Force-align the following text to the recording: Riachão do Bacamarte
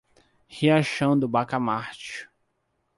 Riachão 0.47 1.15
do 1.15 1.27
Bacamarte 1.27 2.27